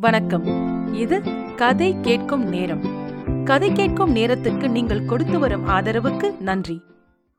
வணக்கம். 0.00 0.44
இது 0.94 1.22
கதை 1.56 1.96
கேட்கும் 2.00 2.44
நேரம். 2.48 2.82
கதை 3.44 3.72
கேட்கும் 3.72 4.10
நேரத்துக்கு 4.10 4.68
நீங்கள் 4.68 5.04
கொடுத்து 5.04 5.38
வரும் 5.38 5.68
ஆதரவுக்கு 5.68 6.40
நன்றி. 6.40 6.80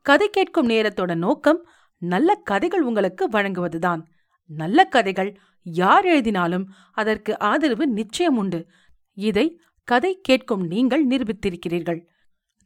கதை 0.01 0.29
கேட்கும் 0.29 0.69
நேரத்தோட 0.69 1.16
நோக்கம் 1.16 1.66
நல்ல 1.98 2.35
கதைகள் 2.35 2.82
உங்களுக்கு 2.82 3.30
வழங்குவதுதான். 3.30 4.01
நல்ல 4.45 4.85
கதைகள் 4.85 5.40
யார் 5.64 6.06
எழுதினாலும் 6.06 6.66
அதற்கு 6.92 7.40
ஆதரவு 7.40 7.87
நிச்சயம் 7.87 8.37
உண்டு. 8.37 8.67
இதை 9.13 9.61
கதை 9.83 10.19
கேட்கும் 10.21 10.67
நீங்கள் 10.67 11.07
நிரூபித்திருக்கிறீர்கள். 11.07 12.01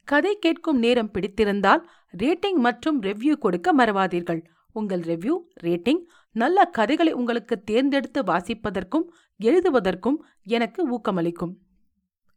கதை 0.04 0.38
கேட்கும் 0.40 0.80
நேரம் 0.80 1.12
பிடித்திருந்தால் 1.14 1.86
ரேட்டிங் 2.18 2.58
மற்றும் 2.58 3.02
ரெவ்யூ 3.02 3.32
கொடுக்க 3.32 3.76
மறவாதீர்கள். 3.76 4.44
உங்கள் 4.72 5.00
ரெவ்யூ 5.00 5.38
ரேட்டிங் 5.64 6.00
நல்ல 6.32 6.66
கதைகளை 6.66 7.14
உங்களுக்கு 7.14 7.64
தேர்ந்தெடுத்து 7.64 8.24
வாசிப்பதற்கும் 8.24 9.04
எழுதுவதற்கும் 9.44 10.16
எனக்கு 10.44 11.00
ஊக்கமளிக்கும். 11.00 11.54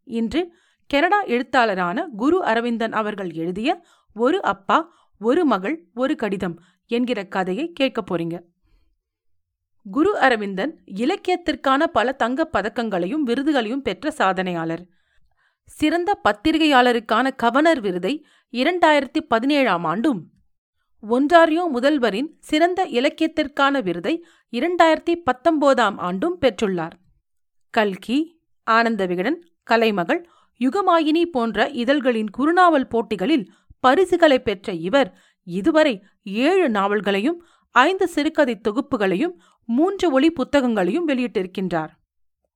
இன்று 0.04 0.52
கனடா 0.86 1.22
எழுத்தாளரான 1.22 2.08
குரு 2.16 2.44
அரவிந்தன் 2.44 2.92
அவர்கள் 2.92 3.30
எழுதிய 3.30 3.82
ஒரு 4.14 4.42
அப்பா 4.42 4.92
ஒரு 5.18 5.44
மகள் 5.44 5.86
ஒரு 5.94 6.16
கடிதம் 6.16 6.60
என்கிற 6.86 7.24
கதையை 7.24 7.72
கேட்க 7.72 8.04
போறீங்க. 8.10 8.40
குரு 9.90 10.18
அரவிந்தன் 10.18 10.82
இலக்கியத்திற்கான 10.84 11.86
பல 11.86 12.12
தங்கப் 12.12 12.56
பதக்கங்களையும் 12.56 13.22
விருதுகளையும் 13.22 13.82
பெற்ற 13.82 14.14
சாதனையாளர். 14.18 14.86
சிறந்த 15.64 16.20
பத்திரிகையாளருக்கான 16.24 17.34
கவர்னர் 17.36 17.80
விருதை 17.80 18.26
இரண்டாயிரத்தி 18.52 19.20
பதினேழாம் 19.28 19.84
ஆண்டும் 19.84 20.30
ஒன்றாரியோ 21.08 21.62
முதல்வரின் 21.74 22.28
சிறந்த 22.38 22.84
இலக்கியத்திற்கான 22.84 23.82
விருதை 23.82 24.24
இரண்டாயிரத்தி 24.50 25.14
பத்தொன்பதாம் 25.24 25.98
ஆண்டும் 25.98 26.38
பெற்றுள்ளார். 26.40 26.92
கல்கி 27.70 28.40
ஆனந்த 28.64 29.06
விகடன் 29.06 29.44
கலைமகள் 29.62 30.28
யுகமாயினி 30.60 31.22
போன்ற 31.22 31.68
இதழ்களின் 31.68 32.30
குறுநாவல் 32.38 32.88
போட்டிகளில் 32.88 33.52
பரிசுகளை 33.80 34.38
பெற்ற 34.38 34.72
இவர் 34.72 35.18
இதுவரை 35.42 36.04
ஏழு 36.22 36.68
நாவல்களையும் 36.68 37.44
ஐந்து 37.70 38.08
சிறுகதை 38.08 38.60
தொகுப்புகளையும் 38.60 39.34
மூன்று 39.64 40.10
ஒளி 40.10 40.32
புத்தகங்களையும் 40.32 41.08
வெளியிட்டிருக்கின்றார். 41.08 41.88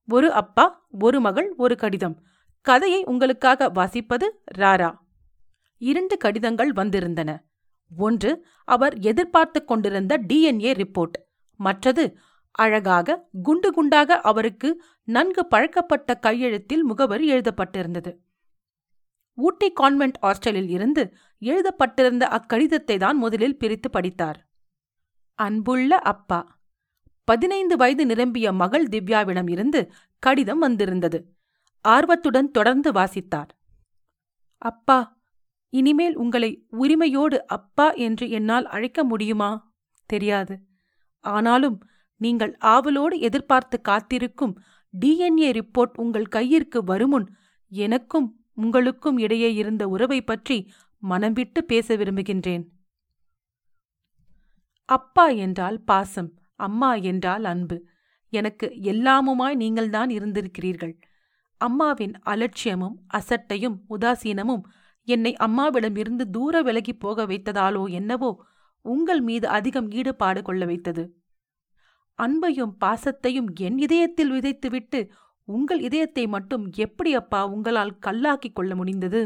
ஒரு 0.09 0.31
அப்பா 0.31 0.87
ஒரு 1.01 1.19
மகள் 1.19 1.53
ஒரு 1.57 1.75
கடிதம். 1.75 2.23
கதையை 2.61 3.03
உங்களுக்காக 3.03 3.71
வாசிப்பது 3.75 4.29
ராரா. 4.57 4.95
இரண்டு 5.77 6.17
கடிதங்கள் 6.17 6.71
வந்திருந்தன. 6.71 7.37
ஒன்று 7.97 8.45
அவர் 8.63 8.99
எதிர்பார்த்து 8.99 9.63
கொண்டிருந்த 9.63 10.17
டிஎன்ஏ 10.17 10.71
ரிப்போர்ட். 10.73 11.17
மற்றது 11.55 12.17
அழகாக 12.51 13.29
குண்டு 13.43 13.71
குண்டாக 13.71 14.21
அவருக்கு 14.21 14.83
நன்கு 15.03 15.45
பழக்கப்பட்ட 15.45 16.15
கையெழுத்தில் 16.15 16.83
முகவரி 16.83 17.31
எழுதப்பட்டிருந்தது. 17.31 18.17
ஊட்டி 19.33 19.71
கான்வென்ட் 19.71 20.13
ஹாஸ்டலில் 20.21 20.69
இருந்து 20.69 21.13
எழுதப்பட்டிருந்த 21.39 22.23
அக்கடிதத்தை 22.23 22.97
தான் 22.97 23.17
முதலில் 23.17 23.57
பிரித்து 23.57 23.89
படித்தார். 23.89 24.49
அன்புள்ள 25.33 25.99
அப்பா. 25.99 26.59
பதினைந்து 27.23 27.77
வயது 27.77 28.05
நிரம்பிய 28.05 28.51
மகள் 28.51 28.87
திவ்யாவிடம் 28.87 29.49
இருந்து 29.49 29.91
கடிதம் 30.19 30.59
வந்திருந்தது. 30.59 31.35
ஆர்வத்துடன் 31.81 32.51
தொடர்ந்து 32.51 32.91
வாசித்தார். 32.91 33.49
அப்பா 34.57 35.20
இனிமேல் 35.73 36.15
உங்களை 36.15 36.51
உரிமையோடு 36.77 37.47
அப்பா 37.47 37.91
என்று 37.91 38.29
என்னால் 38.29 38.65
அழைக்க 38.65 39.03
முடியுமா? 39.03 39.51
தெரியாது. 40.09 40.55
ஆனாலும் 41.25 41.77
நீங்கள் 42.21 42.53
ஆவலோடு 42.65 43.19
எதிர்பார்த்து 43.19 43.81
காத்திருக்கும் 43.81 44.53
டிஎன்ஏ 44.93 45.49
ரிப்போர்ட் 45.59 45.95
உங்கள் 45.95 46.27
கையிற்கு 46.27 46.83
வருமுன் 46.83 47.27
எனக்கும் 47.71 48.27
உங்களுக்கும் 48.53 49.17
இடையே 49.17 49.53
இருந்த 49.53 49.83
உறவை 49.87 50.19
பற்றி 50.21 50.57
மனம் 51.03 51.33
விட்டு 51.33 51.59
பேச 51.63 51.95
விரும்புகின்றேன். 51.95 52.63
அப்பா 54.89 55.25
என்றால் 55.27 55.77
பாசம் 55.81 56.29
அம்மா 56.59 56.91
என்றால் 56.93 57.43
அன்பு. 57.43 57.77
எனக்கு 58.33 58.67
எல்லாமுமாய் 58.81 59.55
நீங்கள்தான் 59.55 60.09
இருந்திருக்கிறீர்கள். 60.09 60.93
அம்மாவின் 61.61 62.13
அலட்சியமும் 62.25 62.95
அசட்டையும் 63.13 63.77
உதாசீனமும் 63.89 64.63
என்னை 65.07 65.35
அம்மாவிடமிருந்து 65.35 66.25
தூர 66.31 66.61
விலகி 66.61 66.93
போக 66.93 67.25
வைத்ததாலோ 67.25 67.83
என்னவோ 67.89 68.31
உங்கள் 68.85 69.21
மீது 69.21 69.47
அதிகம் 69.47 69.89
ஈடுபாடு 69.91 70.41
கொள்ள 70.41 70.65
வைத்தது. 70.65 71.03
அன்பையும் 72.19 72.73
பாசத்தையும் 72.85 73.49
என் 73.59 73.77
இதயத்தில் 73.77 74.31
விதைத்துவிட்டு 74.31 74.99
உங்கள் 75.47 75.79
இதயத்தை 75.79 76.27
மட்டும் 76.27 76.65
எப்படி 76.71 77.11
அப்பா 77.15 77.45
உங்களால் 77.45 77.97
கல்லாக்கிக் 78.05 78.53
கொள்ள 78.53 78.75
முடிந்தது? 78.75 79.21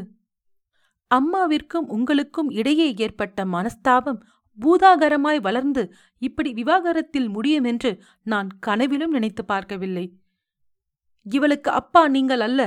அம்மாவிற்கும் 1.12 1.88
உங்களுக்கும் 1.88 2.50
இடையே 2.50 2.88
ஏற்பட்ட 2.96 3.46
மனஸ்தாபம் 3.46 4.20
பூதாகரமாய் 4.58 5.40
வளர்ந்து 5.42 5.84
இப்படி 6.22 6.54
விவாகரத்தில் 6.54 7.30
முடியும் 7.30 7.64
என்று 7.64 7.92
நான் 8.24 8.50
கனவிலும் 8.60 9.12
நினைத்து 9.12 9.46
பார்க்கவில்லை. 9.46 10.06
இவளுக்கு 11.26 11.72
அப்பா 11.72 12.08
நீங்கள் 12.08 12.40
அல்ல 12.40 12.62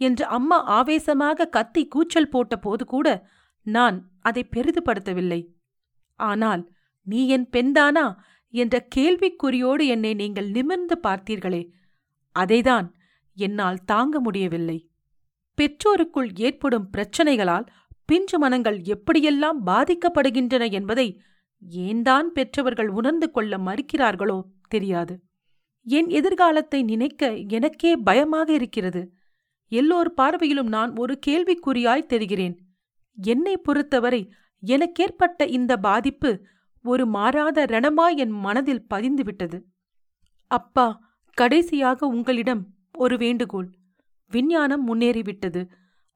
என்று 0.00 0.24
அம்மா 0.26 0.58
ஆவேசமாக 0.64 1.48
கத்தி 1.48 1.82
கூச்சல் 1.86 2.32
போட்டபோது 2.32 2.84
கூட 2.84 3.06
நான் 3.66 3.98
அதை 4.20 4.42
பெரிதுபடுத்தவில்லை. 4.56 5.40
ஆனால் 6.18 6.62
நீ 7.06 7.20
என் 7.28 7.48
பெண்தானா? 7.52 8.06
என்ற 8.54 8.76
கேள்விக்குறியோடு 8.94 9.84
என்னை 9.86 10.14
நீங்கள் 10.14 10.48
நிமிர்ந்து 10.50 10.96
பார்த்தீர்களே 11.02 11.62
அதைதான் 12.36 12.88
என்னால் 13.36 13.84
தாங்க 13.84 14.20
முடியவில்லை. 14.20 14.78
பெற்றோருக்குள் 15.58 16.30
ஏற்படும் 16.36 16.90
பிரச்சனைகளால் 16.96 17.66
பிஞ்சு 18.04 18.38
மனங்கள் 18.38 18.78
எப்படியெல்லாம் 18.94 19.58
பாதிக்கப்படுகின்றன 19.66 20.64
என்பதை 20.70 21.08
ஏன்தான் 21.84 22.28
பெற்றவர்கள் 22.32 22.88
உணர்ந்து 22.88 23.30
கொள்ள 23.30 23.58
மறுக்கிறார்களோ 23.58 24.38
தெரியாது. 24.68 25.14
என் 25.86 26.08
எதிர்காலத்தை 26.08 26.80
நினைக்க 26.82 27.32
எனக்கே 27.56 27.92
பயமாக 27.96 28.48
இருக்கிறது. 28.52 29.02
எல்லோர் 29.72 30.10
பார்வையிலும் 30.16 30.70
நான் 30.76 30.90
ஒரு 30.96 31.18
கேள்விக்குறியாய் 31.26 32.10
தெரிகிறேன். 32.12 32.54
என்னை 33.18 33.54
பொறுத்தவரை 33.56 34.22
எனக்கேற்பட்ட 34.62 35.46
இந்த 35.48 35.72
பாதிப்பு 35.76 36.30
ஒரு 36.84 37.04
மாறாத 37.06 37.64
ரணமாய் 37.64 38.16
என் 38.16 38.34
மனதில் 38.44 38.86
பதிந்துவிட்டது. 38.94 39.58
அப்பா 40.50 40.86
கடைசியாக 41.38 42.06
உங்களிடம் 42.06 42.62
ஒரு 42.98 43.16
வேண்டுகோள். 43.16 43.68
விஞ்ஞானம் 44.32 44.84
முன்னேறிவிட்டது. 44.88 45.62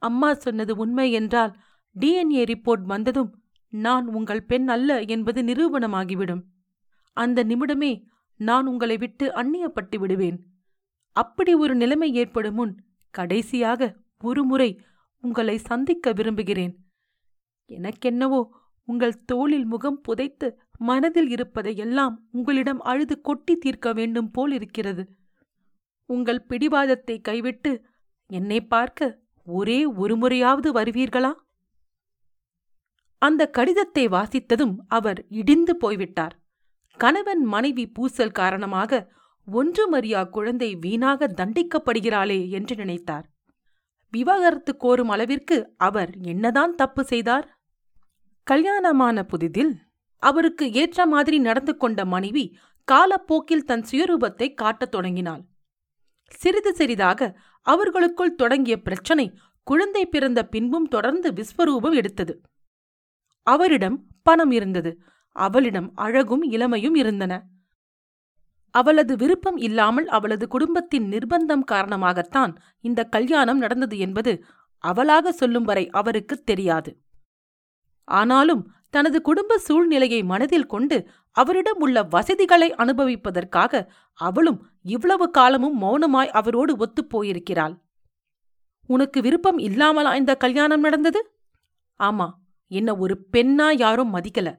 அம்மா 0.03 0.31
சொன்னது 0.34 0.73
உண்மை 0.77 1.12
என்றால் 1.12 1.53
டிஎன்ஏ 1.97 2.43
ரிப்போர்ட் 2.53 2.84
வந்ததும் 2.84 3.31
நான் 3.73 4.06
உங்கள் 4.09 4.44
பெண் 4.44 4.69
அல்ல 4.69 4.91
என்பது 5.15 5.41
நிரூபணமாகிவிடும். 5.43 6.43
அந்த 7.17 7.38
நிமிடமே 7.44 7.93
நான் 8.41 8.67
உங்களை 8.67 8.97
விட்டு 8.97 9.27
அந்நியப்பட்டு 9.33 9.97
விடுவேன். 9.99 10.38
அப்படி 11.17 11.53
ஒரு 11.55 11.75
நிலைமை 11.75 12.09
ஏற்படும் 12.15 12.55
முன் 12.55 12.75
கடைசியாக 13.19 13.91
ஒருமுறை 14.22 14.71
உங்களை 15.25 15.56
சந்திக்க 15.69 16.12
விரும்புகிறேன். 16.12 16.75
எனக்கென்னவோ 17.71 18.41
உங்கள் 18.88 19.21
தோளில் 19.25 19.66
முகம் 19.66 20.00
புதைத்து 20.00 20.49
மனதில் 20.78 21.31
இருப்பதையெல்லாம் 21.31 22.15
உங்களிடம் 22.31 22.81
அழுது 22.91 23.16
கொட்டி 23.21 23.55
தீர்க்க 23.56 23.93
வேண்டும் 23.93 24.31
போல் 24.31 24.53
இருக்கிறது. 24.53 25.05
உங்கள் 26.10 26.47
பிடிவாதத்தை 26.50 27.16
கைவிட்டு 27.21 27.72
என்னை 28.31 28.60
பார்க்க 28.66 29.09
ஒரே 29.47 29.78
ஒரு 30.03 30.15
முறையாவது 30.16 30.69
வருவீர்களா? 30.78 31.32
அந்த 33.22 33.43
கடிதத்தை 33.50 34.05
வாசித்ததும் 34.09 34.75
அவர் 34.88 35.21
இடிந்து 35.41 35.75
போய்விட்டார். 35.76 36.34
கணவன் 37.00 37.43
மனைவி 37.55 37.84
பூசல் 37.97 38.37
காரணமாக 38.41 39.00
ஒன்றுமறியா 39.53 40.29
குழந்தை 40.29 40.75
வீணாக 40.75 41.27
தண்டிக்கப்படுகிறாளே 41.27 42.49
என்று 42.49 42.75
நினைத்தார். 42.76 43.25
விவாகரத்து 44.11 44.76
கோரும் 44.76 45.09
அளவிற்கு 45.09 45.75
அவர் 45.76 46.11
என்னதான் 46.17 46.75
தப்பு 46.75 47.05
செய்தார்? 47.05 47.59
கல்யாணமான 48.43 49.26
புதிதில் 49.29 49.75
அவருக்கு 50.19 50.73
ஏற்ற 50.73 51.06
மாதிரி 51.06 51.38
நடந்து 51.38 51.76
கொண்ட 51.76 52.05
மனைவி 52.05 52.59
காலப்போக்கில் 52.85 53.65
தன் 53.65 53.85
சுயரூபத்தை 53.91 54.55
காட்டத் 54.55 54.91
தொடங்கினாள். 54.91 55.43
சிறிது 56.31 56.75
சிறிதாக 56.75 57.41
அவர்களுக்குள் 57.62 58.35
தொடங்கிய 58.35 58.82
பிரச்சனை 58.82 59.38
குழந்தை 59.62 60.06
பிறந்த 60.06 60.47
பின்பும் 60.47 60.85
தொடர்ந்து 60.85 61.32
விஸ்வரூபம் 61.32 61.94
எடுத்தது. 61.94 62.41
அவரிடம் 63.43 64.06
பணம் 64.23 64.50
இருந்தது. 64.50 64.99
அவளிடம் 65.32 65.93
அழகும் 65.94 66.43
இளமையும் 66.43 66.94
இருந்தன. 66.94 67.47
அவளது 68.76 69.17
விருப்பம் 69.17 69.56
இல்லாமல் 69.56 70.08
அவளது 70.08 70.49
குடும்பத்தின் 70.49 71.08
நிர்பந்தம் 71.11 71.64
காரணமாகத்தான் 71.73 72.52
இந்த 72.81 73.05
கல்யாணம் 73.05 73.58
நடந்தது 73.58 73.99
என்பது 73.99 74.44
அவளாக 74.78 75.32
சொல்லும் 75.32 75.64
வரை 75.64 75.88
அவருக்குத் 75.90 76.46
தெரியாது. 76.46 76.90
ஆனாலும் 78.05 78.62
தனது 78.90 79.20
குடும்ப 79.20 79.58
சூழ்நிலையை 79.58 80.23
மனதில் 80.23 80.67
கொண்டு 80.67 81.08
அவரிடம் 81.31 81.81
உள்ள 81.81 82.02
வசதிகளை 82.02 82.75
அனுபவிப்பதற்காக 82.75 83.87
அவளும் 84.14 84.67
இவ்வளவு 84.82 85.31
காலமும் 85.31 85.81
மௌனமாய் 85.82 86.29
அவரோடு 86.31 86.76
ஒத்துப் 86.76 87.11
போயிருக்கிறாள். 87.11 87.75
உனக்கு 88.87 89.20
விருப்பம் 89.22 89.58
இல்லாமலா 89.58 90.17
இந்த 90.17 90.34
கல்யாணம் 90.34 90.81
நடந்தது? 90.81 91.20
ஆமா 91.99 92.29
என்ன 92.70 92.96
ஒரு 92.96 93.26
பெண்ணா 93.32 93.79
யாரும் 93.79 94.14
மதிக்கல. 94.14 94.56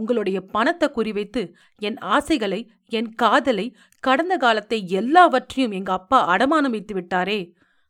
உங்களுடைய 0.00 0.38
பணத்தை 0.54 0.88
குறிவைத்து 0.88 1.42
என் 1.80 1.98
ஆசைகளை 2.14 2.60
என் 2.98 3.10
காதலை 3.22 3.66
கடந்த 4.04 4.34
காலத்தை 4.36 4.78
எல்லாவற்றையும் 5.00 5.76
எங்க 5.78 5.90
அப்பா 5.92 6.18
அடமானம் 6.34 6.74
வைத்து 6.76 6.94
விட்டாரே. 6.94 7.40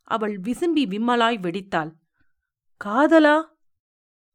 அவள் 0.07 0.35
விசும்பி 0.47 0.83
விம்மலாய் 0.93 1.37
வெடித்தாள். 1.45 1.91
காதலா? 2.81 3.35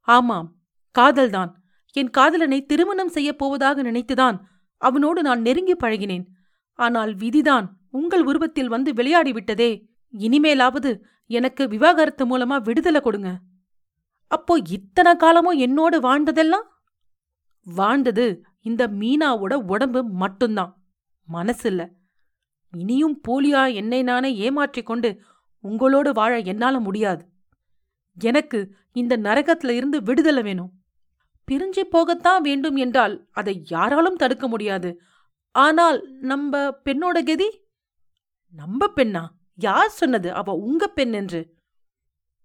ஆமாம் 0.08 0.48
காதல்தான். 0.94 1.52
என் 1.96 2.10
காதலனை 2.10 2.58
திருமணம் 2.70 3.14
செய்யப் 3.16 3.40
போவதாக 3.40 3.82
நினைத்துதான் 3.82 4.36
அவனோடு 4.82 5.20
நான் 5.22 5.40
நெருங்கி 5.40 5.74
பழகினேன். 5.74 6.24
ஆனால் 6.78 7.12
விதிதான் 7.14 7.66
உங்கள் 7.98 8.24
உருவத்தில் 8.24 8.72
வந்து 8.74 8.90
விளையாடிவிட்டதே 8.92 9.70
இனிமேலாவது 10.14 10.90
எனக்கு 11.30 11.62
விவாகரத்து 11.68 12.24
மூலமா 12.24 12.56
விடுதலை 12.62 13.00
கொடுங்க. 13.00 13.30
அப்போ 14.30 14.54
இத்தனை 14.68 15.12
காலமும் 15.16 15.60
என்னோடு 15.66 15.96
வாழ்ந்ததெல்லாம்? 16.00 16.66
வாழ்ந்தது 17.74 18.44
இந்த 18.60 18.88
மீனாவோட 18.88 19.54
உடம்பு 19.54 20.04
மட்டும்தான். 20.04 20.84
மனசில்ல. 21.32 21.88
இனியும் 22.76 23.20
போலியா 23.28 23.74
என்னை 23.74 24.02
நானே 24.02 24.36
ஏமாற்றிக் 24.36 24.86
கொண்டு 24.86 25.22
உங்களோடு 25.60 26.12
வாழ 26.12 26.38
என்னால 26.38 26.80
முடியாது. 26.80 27.28
எனக்கு 28.22 28.76
இந்த 28.92 29.16
நரகத்துல 29.16 29.68
இருந்து 29.68 30.02
விடுதலை 30.02 30.42
வேணும். 30.42 30.72
பிரிஞ்சு 31.50 31.82
போகத்தான் 31.92 32.40
வேண்டும் 32.40 32.76
என்றால் 32.76 33.28
அதை 33.32 33.62
யாராலும் 33.68 34.16
தடுக்க 34.16 34.48
முடியாது. 34.48 35.00
ஆனால் 35.50 36.08
நம்ம 36.08 36.58
பெண்ணோட 36.58 37.24
கதி? 37.24 37.68
நம்ம 38.50 38.86
பெண்ணா? 38.96 39.26
யார் 39.54 39.88
சொன்னது 39.88 40.32
அவ 40.32 40.52
உங்க 40.52 40.88
பெண் 40.88 41.12
என்று? 41.12 41.54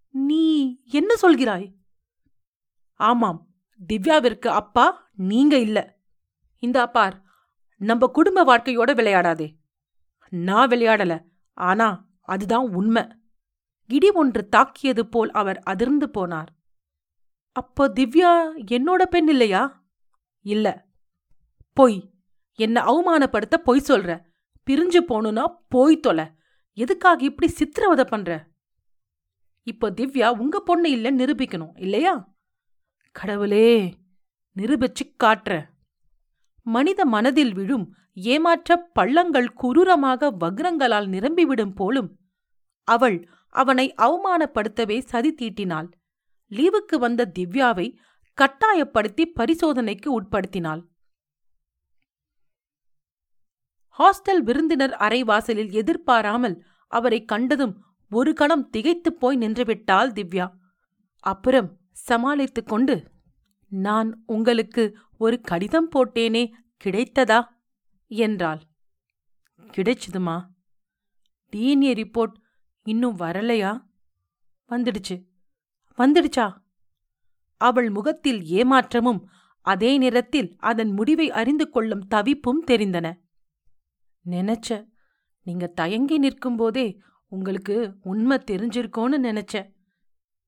நீ 0.09 0.75
என்ன 0.83 1.15
சொல்கிறாய்? 1.21 1.73
ஆமாம் 2.93 3.47
திவ்யாவிற்கு 3.93 4.47
அப்பா 4.47 5.10
நீங்க 5.21 5.57
இல்ல. 5.57 5.99
இந்த 6.59 6.81
அப்பார் 6.81 7.21
நம்ம 7.77 8.07
குடும்ப 8.07 8.45
வாழ்க்கையோட 8.45 8.93
விளையாடாதே. 8.93 9.55
நான் 10.29 10.69
விளையாடல 10.69 11.23
ஆனா 11.53 12.07
அதுதான் 12.21 12.73
உண்மை. 12.73 13.07
இடி 13.85 14.09
ஒன்று 14.09 14.49
தாக்கியது 14.49 15.05
போல் 15.05 15.31
அவர் 15.31 15.59
அதிர்ந்து 15.59 16.07
போனார். 16.07 16.47
அப்போ 17.51 17.87
திவ்யா 17.87 18.49
என்னோட 18.71 19.03
பெண் 19.03 19.27
இல்லையா? 19.27 19.89
இல்ல. 20.41 20.87
பொய். 21.73 22.09
என்ன 22.55 22.81
அவமானப்படுத்த 22.81 23.55
பொய் 23.63 23.83
சொல்ற. 23.87 24.21
பிரிஞ்சு 24.69 24.99
போகணும்னா 25.07 25.43
போய் 25.69 25.99
தொலை. 25.99 26.25
எதுக்காக 26.73 27.23
இப்படி 27.23 27.51
சித்திரவதை 27.51 28.05
பண்ற? 28.05 28.47
இப்போ 29.63 29.91
திவ்யா 29.91 30.37
உங்க 30.37 30.59
பொண்ணு 30.59 30.91
இல்ல 30.91 31.11
நிரூபிக்கணும் 31.11 31.79
இல்லையா? 31.79 32.33
கடவுளே. 33.11 33.99
நிரூபிச்சுக் 34.57 35.15
காட்டுற 35.23 35.69
மனித 36.63 37.05
மனதில் 37.05 37.53
விழும் 37.53 37.95
ஏமாற்றப் 38.15 38.93
பள்ளங்கள் 38.93 39.53
குரூரமாக 39.61 40.31
வக்ரங்களால் 40.39 41.07
நிரம்பிவிடும் 41.07 41.75
போலும் 41.75 42.19
அவள் 42.83 43.29
அவனை 43.49 43.93
அவமானப்படுத்தவே 43.97 44.99
சதி 44.99 45.33
தீட்டினாள். 45.33 45.89
லீவுக்கு 46.49 46.95
வந்த 46.99 47.31
திவ்யாவை 47.39 47.97
கட்டாயப்படுத்தி 48.33 49.31
பரிசோதனைக்கு 49.39 50.21
உட்படுத்தினாள். 50.21 50.87
ஹாஸ்டல் 53.99 54.37
விருந்தினர் 54.37 54.91
அரைவாசலில் 54.91 55.71
எதிர்பாராமல் 55.71 56.65
அவரை 56.87 57.25
கண்டதும் 57.25 57.83
ஒரு 58.09 58.33
கணம் 58.33 58.69
திகைத்துப் 58.69 59.19
போய் 59.19 59.37
நின்றுவிட்டாள் 59.37 60.11
திவ்யா. 60.11 60.51
அப்புறம் 61.19 61.77
சமாளித்துக் 61.91 62.67
கொண்டு 62.67 63.10
நான் 63.71 64.23
உங்களுக்கு 64.25 64.97
ஒரு 65.17 65.41
கடிதம் 65.41 65.89
போட்டேனே 65.91 66.51
கிடைத்ததா? 66.83 67.47
என்றாள். 68.07 68.61
கிடைச்சதுமா? 69.59 70.47
டிஎன்ஏ 71.51 71.93
ரிப்போர்ட் 71.93 72.33
இன்னும் 72.83 73.19
வரலையா? 73.19 73.83
வந்துடுச்சு. 74.69 75.25
வந்துடுச்சா? 75.97 76.57
அவள் 77.57 77.89
முகத்தில் 77.89 78.39
ஏமாற்றமும் 78.39 79.23
அதே 79.61 79.97
நேரத்தில் 79.97 80.55
அதன் 80.57 80.91
முடிவை 80.91 81.31
அறிந்து 81.31 81.69
கொள்ளும் 81.69 82.07
தவிப்பும் 82.07 82.65
தெரிந்தன. 82.65 83.13
நினைச்ச 84.25 84.87
நீங்க 85.41 85.67
தயங்கி 85.67 86.19
நிற்கும்போதே 86.19 86.99
உங்களுக்கு 87.27 87.95
உண்மை 88.01 88.37
தெரிஞ்சிருக்கோன்னு 88.37 89.17
நினைச்ச. 89.23 89.73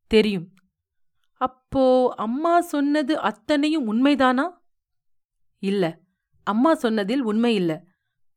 தெரியும். 0.08 0.54
அப்போ 1.44 1.86
அம்மா 2.16 2.62
சொன்னது 2.62 3.20
அத்தனையும் 3.20 3.86
உண்மைதானா? 3.94 4.46
இல்ல 5.64 5.84
அம்மா 6.48 6.74
சொன்னதில் 6.74 7.22
உண்மை 7.22 7.56
இல்ல. 7.56 7.72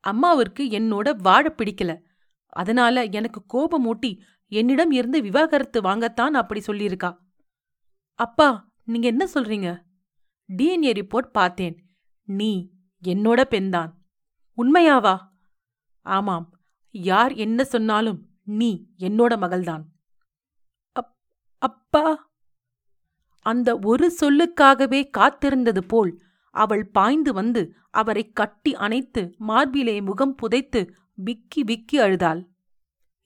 அம்மாவிற்கு 0.05 0.63
என்னோட 0.79 1.09
வாழ 1.19 1.55
பிடிக்கல. 1.57 1.93
அதனால 2.53 3.05
எனக்கு 3.05 3.41
கோபமூட்டி 3.55 4.11
என்னிடம் 4.53 4.91
இருந்து 4.91 5.23
விவாகரத்து 5.23 5.81
வாங்கத்தான் 5.81 6.35
அப்படி 6.35 6.61
சொல்லியிருக்கா. 6.67 7.11
அப்பா 8.19 8.49
நீங்க 8.85 9.07
என்ன 9.07 9.25
சொல்றீங்க? 9.35 9.69
டிஎன்ஏ 10.49 10.93
ரிப்போர்ட் 10.93 11.31
பார்த்தேன். 11.31 11.77
நீ 12.29 12.51
என்னோட 13.03 13.41
பெண்தான். 13.45 13.91
உண்மையாவா? 14.59 15.17
ஆமாம். 16.07 16.47
யார் 16.91 17.33
என்ன 17.33 17.65
சொன்னாலும் 17.65 18.21
நீ 18.43 18.71
என்னோட 18.99 19.33
மகள்தான். 19.37 19.85
அப் 20.93 21.15
அப்பா! 21.59 22.05
அந்த 23.47 23.79
ஒரு 23.85 24.07
சொல்லுக்காகவே 24.21 25.01
காத்திருந்தது 25.19 25.83
போல் 25.89 26.13
அவள் 26.55 26.85
பாய்ந்து 26.89 27.33
வந்து 27.33 27.63
அவரை 27.91 28.25
கட்டி 28.33 28.73
அணைத்து 28.77 29.23
மார்பிலே 29.49 29.97
முகம் 30.01 30.35
புதைத்து 30.35 30.81
விக்கி 31.19 31.61
விக்கி 31.65 31.97
அழுதாள். 31.99 32.41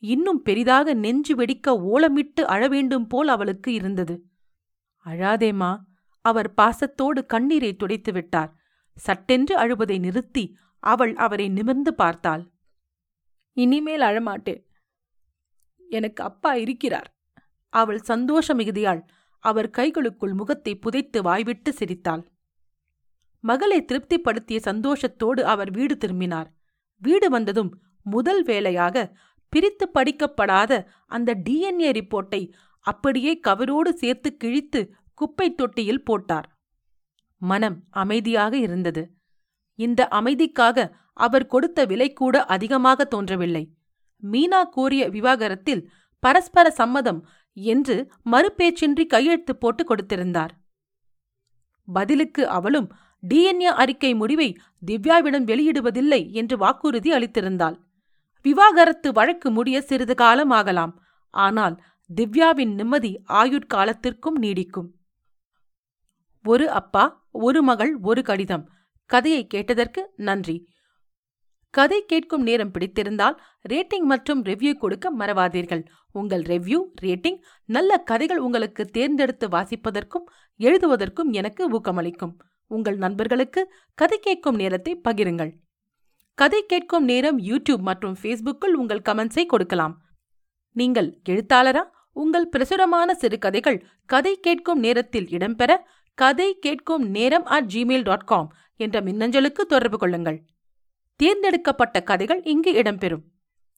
இன்னும் 0.02 0.40
பெரிதாக 0.42 0.94
நெஞ்சு 0.94 1.32
வெடிக்க 1.34 1.74
ஓலமிட்டு 1.90 2.42
அழவேண்டும் 2.46 3.06
போல் 3.06 3.28
அவளுக்கு 3.28 3.70
இருந்தது. 3.72 4.14
அழாதேமா 5.06 5.72
அவர் 6.24 6.50
பாசத்தோடு 6.54 7.20
கண்ணீரை 7.26 7.70
துடைத்து 7.76 8.12
விட்டார். 8.12 8.50
சட்டென்று 8.96 9.54
அழுவதை 9.56 9.98
நிறுத்தி 9.98 10.44
அவள் 10.82 11.14
அவரை 11.16 11.46
நிமிர்ந்து 11.48 11.92
பார்த்தாள். 11.94 12.42
இனிமேல் 13.56 14.00
அழமாட்டேன். 14.00 14.62
எனக்கு 15.90 16.20
அப்பா 16.24 16.50
இருக்கிறார். 16.54 17.08
அவள் 17.72 18.00
சந்தோஷ 18.00 18.54
மிகுதியாள் 18.54 19.02
அவர் 19.44 19.68
கைகளுக்குள் 19.70 20.34
முகத்தை 20.34 20.72
புதைத்து 20.74 21.18
வாய்விட்டு 21.22 21.72
சிரித்தாள். 21.72 22.22
மகளை 23.44 23.78
திருப்திப்படுத்திய 23.84 24.58
சந்தோஷத்தோடு 24.64 25.42
அவர் 25.52 25.70
வீடு 25.70 25.96
திரும்பினார். 25.96 26.48
வீடு 27.02 27.28
வந்ததும் 27.30 27.70
முதல் 28.06 28.42
வேலையாக 28.42 28.96
பிரித்து 29.52 29.84
படிக்கப்படாத 29.94 30.72
அந்த 31.06 31.30
டிஎன்ஏ 31.46 31.90
ரிப்போர்ட்டை 31.98 32.42
அப்படியே 32.86 33.32
கவரோடு 33.48 33.90
சேர்த்து 33.92 34.36
கிழித்து 34.36 34.80
குப்பை 35.14 35.48
தொட்டியில் 35.54 36.04
போட்டார். 36.04 36.46
மனம் 37.42 37.78
அமைதியாக 38.02 38.54
இருந்தது. 38.56 39.02
இந்த 39.78 40.00
அமைதிக்காக 40.10 40.86
அவர் 41.12 41.46
கொடுத்த 41.46 41.84
விலை 41.84 42.08
கூட 42.12 42.44
அதிகமாக 42.44 43.04
தோன்றவில்லை. 43.04 43.64
மீனா 44.22 44.60
கூறிய 44.76 45.02
விவாகரத்தில் 45.08 45.82
பரஸ்பர 46.22 46.66
சம்மதம் 46.70 47.20
என்று 47.56 47.96
மறுபேச்சின்றி 48.30 49.04
கையெழுத்து 49.06 49.56
போட்டு 49.56 49.84
கொடுத்திருந்தார். 49.84 50.52
பதிலுக்கு 51.88 52.48
அவளும் 52.48 52.88
டிஎன்ஏ 53.28 53.70
அறிக்கை 53.82 54.14
முடிவை 54.14 54.48
திவ்யாவிடம் 54.86 55.46
வெளியிடுவதில்லை 55.46 56.30
என்று 56.30 56.56
வாக்குறுதி 56.56 57.10
அளித்திருந்தாள். 57.12 57.76
விவாகரத்து 58.42 59.12
வழக்கு 59.12 59.50
முடிய 59.50 59.80
சிறிது 59.80 60.14
காலம் 60.14 60.50
ஆகலாம். 60.50 60.92
ஆனால் 61.34 61.76
திவ்யாவின் 62.10 62.72
நிம்மதி 62.74 63.12
ஆயுட்காலத்திற்கும் 63.28 64.38
நீடிக்கும். 64.40 64.88
ஒரு 66.44 66.70
அப்பா 66.70 67.04
ஒரு 67.30 67.62
மகள் 67.62 67.92
ஒரு 68.00 68.22
கடிதம். 68.22 68.64
கதையை 69.10 69.46
கேட்டதற்கு 69.46 70.02
நன்றி. 70.16 70.56
கதை 71.70 71.98
கேட்கும் 72.06 72.42
நேரம் 72.42 72.72
பிடித்திருந்தால் 72.74 73.36
ரேட்டிங் 73.68 74.06
மற்றும் 74.12 74.40
ரிவ்யூ 74.44 74.72
கொடுக்க 74.74 75.12
மறவாதீர்கள். 75.18 75.82
உங்கள் 76.12 76.42
ரிவ்யூ 76.42 76.78
ரேட்டிங் 77.02 77.38
நல்ல 77.64 77.98
கதைகள் 78.10 78.40
உங்களுக்கு 78.46 78.84
தேர்ந்தெடுத்து 78.84 79.48
வாசிப்பதற்கும் 79.48 80.26
எழுதுவதற்கும் 80.60 81.30
எனக்கு 81.30 81.62
ஊக்கமளிக்கும். 81.76 82.34
உங்கள் 82.66 82.96
நண்பர்களுக்கு 82.96 83.62
கதை 83.94 84.18
கேட்கும் 84.18 84.54
நேரத்தை 84.54 85.00
பகிருங்கள். 85.08 85.52
கதை 86.34 86.60
கேட்கும் 86.66 87.04
நேரம் 87.04 87.38
யூடியூப் 87.38 87.86
மற்றும் 87.90 88.16
ஃபேஸ்புக்கில் 88.20 88.76
உங்கள் 88.82 89.06
கமெண்ட்ஸை 89.08 89.44
கொடுக்கலாம். 89.46 89.96
நீங்கள் 90.76 91.08
எழுத்தாளரா? 91.28 91.82
உங்கள் 92.12 92.48
பிரசுரமான 92.48 93.14
சிறுகதைகள் 93.14 93.84
கதை 94.06 94.32
கேட்கும் 94.40 94.80
நேரத்தில் 94.80 95.28
இடம்பெற 95.36 95.72
கதை 96.18 96.58
கேட்கும் 96.60 97.04
நேரம் 97.16 97.44
அட் 97.56 97.68
ஜிமெயில் 97.74 98.02
டாட் 98.02 98.30
காம் 98.30 98.48
என்ற 98.76 99.00
மின்னஞ்சலுக்கு 99.00 99.62
தொடர்பு 99.72 99.98
கொள்ளுங்கள். 99.98 100.38
தேர்ந்தெடுக்கப்பட்ட 101.20 102.02
கதைகள் 102.02 102.42
இங்கு 102.42 102.72
இடம்பெறும். 102.72 103.24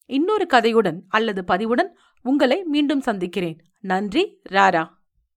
இன்னொரு 0.06 0.46
கதையுடன் 0.46 0.99
அல்லது 1.08 1.42
பதிவுடன் 1.49 1.90
உங்களை 2.22 2.58
மீண்டும் 2.64 3.00
சந்திக்கிறேன். 3.00 3.58
நன்றி 3.90 4.25
ராரா. 4.50 4.84